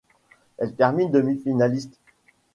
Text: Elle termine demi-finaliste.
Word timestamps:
Elle 0.57 0.73
termine 0.73 1.11
demi-finaliste. 1.11 1.99